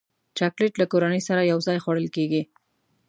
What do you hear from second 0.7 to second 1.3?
له کورنۍ